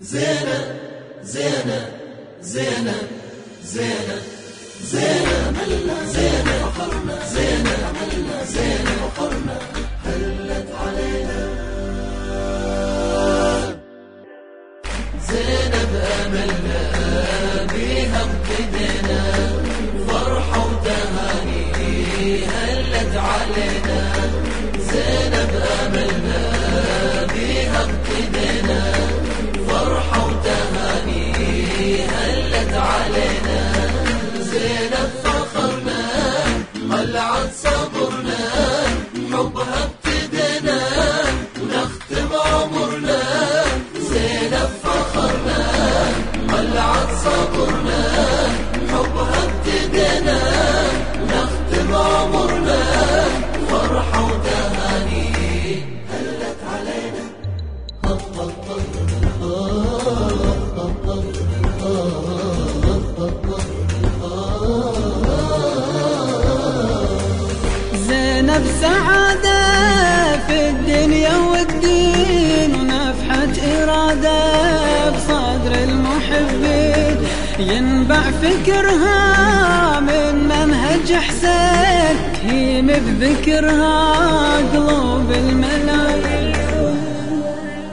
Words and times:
زينة 0.00 0.74
زينة 1.22 1.88
زينة 2.42 2.94
زينة 3.64 4.16
زينة 4.82 6.04
زينة 6.06 6.70
فخرنا 6.70 7.26
زينة 7.26 7.76
زينة 8.44 9.09
زينب 68.50 68.66
سعادة 68.80 69.60
في 70.46 70.68
الدنيا 70.68 71.36
والدين 71.36 72.74
ونفحة 72.74 73.54
إرادة 73.82 75.10
بصدر 75.10 75.74
المحبين. 75.74 77.16
ينبع 77.58 78.20
فكرها 78.42 80.00
من 80.00 80.34
منهج 80.44 81.12
حسين 81.12 82.16
هيم 82.44 82.86
بذكرها 82.86 84.56
قلوب 84.72 85.30
الملايين 85.30 86.56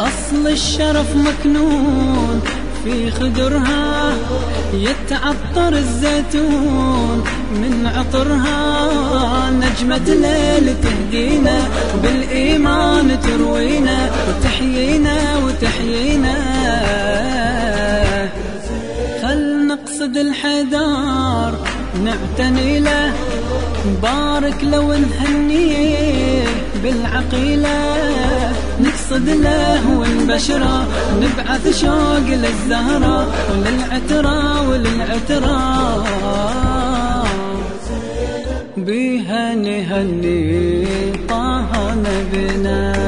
أصل 0.00 0.46
الشرف 0.46 1.16
مكنون 1.16 2.42
في 2.84 3.10
خدرها 3.10 4.12
يتعطر 4.74 5.72
الزيتون 5.72 7.24
من 7.52 7.90
عطرها. 7.96 8.69
نجمة 9.80 10.14
ليل 10.14 10.74
تهدينا 10.82 11.58
بالإيمان 12.02 13.20
تروينا 13.20 14.10
وتحيينا 14.28 15.16
وتحيينا. 15.44 16.34
خل 19.22 19.66
نقصد 19.66 20.16
الحدار 20.16 21.52
نعتني 22.04 22.80
له 22.80 23.12
بارك 24.02 24.64
لو 24.64 24.92
نهنيه 24.92 26.44
بالعقيلة. 26.82 27.78
نقصد 28.80 29.28
له 29.28 29.98
والبشرة 29.98 30.86
نبعث 31.22 31.80
شوق 31.80 32.26
للزهرة 32.28 33.32
وللعترة 33.50 34.68
وللعترة. 34.68 35.79
بيها 38.90 39.54
نهني 39.54 40.86
طه 41.28 41.94
نبينا. 41.94 42.99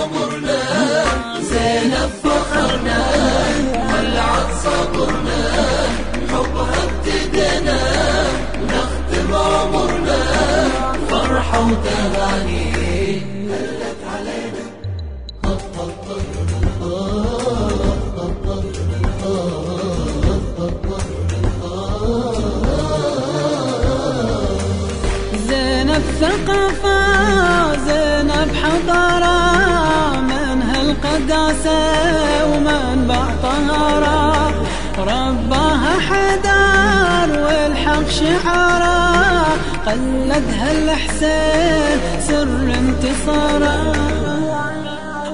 عمرنا 0.00 0.60
زينب 1.40 2.10
فخرنا 2.24 3.00
قلعت 3.92 4.48
صبرنا 4.64 5.40
حبها 6.30 6.80
ابتدينا 6.84 7.78
ونختم 8.60 9.34
عمرنا 9.34 10.20
فرحة 11.10 11.60
وتهاني 11.60 12.64
هلت 13.50 14.02
علينا. 14.14 14.64
زينب 25.48 26.04
ثقافة 26.20 26.98
زينب 27.86 28.50
حضارة. 28.62 29.09
هالقداسة 31.20 32.46
ومنبع 32.46 33.26
طهارة 33.42 34.54
رباها 34.98 36.00
حدار 36.08 37.30
والحق 37.44 38.08
شعارة 38.08 39.56
قلدها 39.86 40.72
الحسين 40.72 42.00
سر 42.28 42.74
انتصاره 42.78 43.92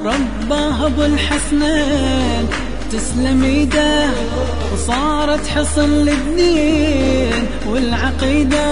رباه 0.05 0.87
أبو 0.87 1.03
الحسنين 1.03 2.49
تسلم 2.93 3.45
إيده 3.45 4.07
وصارت 4.75 5.47
حصن 5.47 5.91
للدين 5.91 7.47
والعقيدة. 7.67 8.67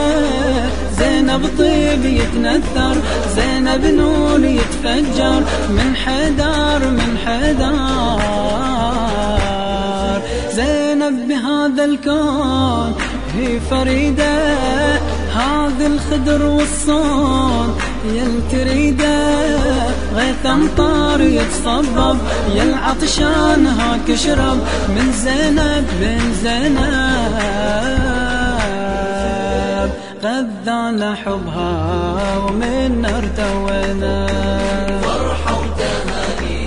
زينب 1.44 1.59
طيب 1.59 2.05
يتنثر 2.05 2.97
زينب 3.37 3.84
نور 3.84 4.44
يتفجر 4.44 5.43
من 5.71 5.97
حدار 5.97 6.91
من 6.91 7.19
حدار. 7.27 8.21
زينب 10.55 11.28
بهذا 11.28 11.84
الكون 11.84 12.94
هي 13.34 13.60
فريدة 13.71 14.55
هذا 15.34 15.87
الخدر 15.87 16.43
والصون 16.47 17.76
يل 18.05 18.41
تريده. 18.53 19.44
غيث 20.16 20.47
أمطار 20.47 21.21
يتصبب 21.21 22.19
يا 22.55 22.62
العطشان 22.62 23.66
هاك 23.66 24.11
اشرب 24.11 24.59
من 24.88 25.12
زينب 25.25 25.87
بن 26.00 26.32
زينب. 26.43 27.94
غذانا 30.34 31.15
حبها 31.15 32.37
ومن 32.39 33.05
ارتوينا 33.05 34.27
فرحة 35.03 35.61
وتهاني 35.61 36.67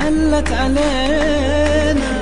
هلت 0.00 0.52
علينا. 0.52 2.21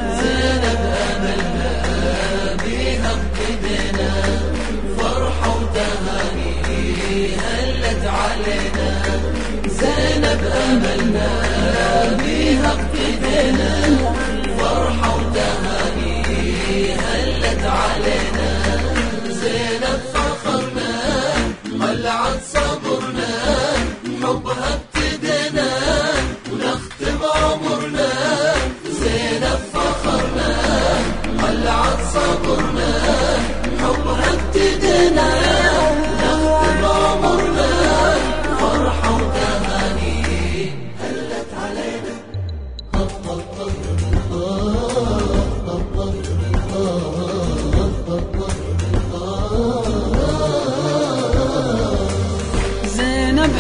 زينب 43.31 43.47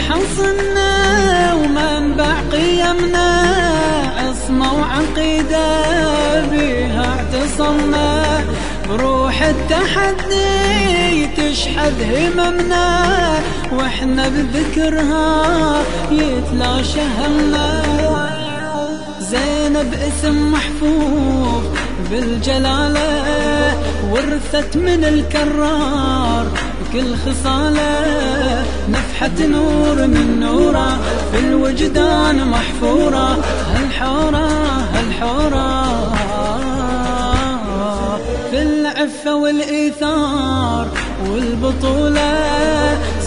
حصنا 0.09 1.55
ومنبع 1.55 2.35
قيمنا 2.53 3.31
عصمة 4.19 4.75
وعقيدة 4.75 5.67
بها 6.51 7.05
اعتصمنا. 7.05 8.41
بروح 8.89 9.43
التحدي 9.43 11.27
تشحذ 11.37 12.03
هممنا 12.03 12.89
وإحنا 13.73 14.29
بذكرها 14.29 15.83
يتلاشى 16.11 17.01
همنا. 17.19 18.40
زينب 19.31 19.95
اسم 19.95 20.53
محفوظ 20.53 21.65
بالجلالة 22.11 23.11
ورثت 24.11 24.77
من 24.77 25.05
الكرار 25.05 26.47
كل 26.93 27.17
خصالة. 27.17 28.65
نفحة 28.89 29.47
نور 29.47 30.07
من 30.07 30.41
نورة 30.41 30.99
في 31.33 31.39
الوجدان 31.39 32.49
محفورة. 32.49 33.39
هالحورة 33.75 34.49
هالحورة. 34.95 35.71
في 38.51 38.63
العفة 38.63 39.35
والإيثار 39.35 40.89
والبطولة 41.27 42.33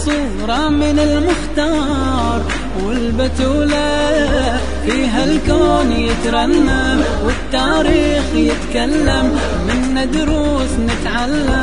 صورة 0.04 0.68
من 0.68 0.98
المختار 0.98 2.42
والبتولة 2.82 4.60
فيها 4.86 5.24
الكون 5.24 5.92
يترنم 5.92 7.04
والتاريخ 7.24 8.24
يتكلم 8.34 9.38
منا 9.68 10.04
دروس 10.04 10.72
نتعلم. 10.88 11.54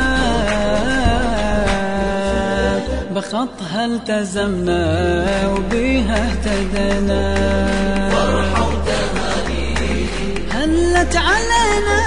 بخطها 3.14 3.84
التزمنا 3.84 4.82
وبيها 5.48 6.16
اهتدينا. 6.28 7.22
فرحة 8.10 8.68
وتهاني 8.68 9.74
هلت 10.50 11.16
علينا. 11.16 11.98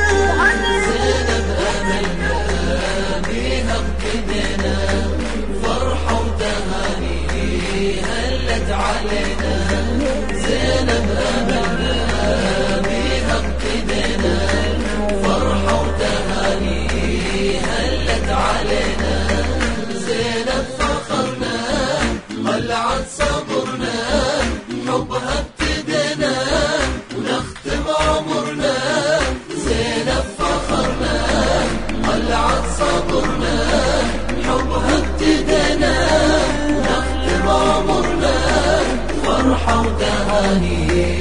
وتهاني 40.35 41.14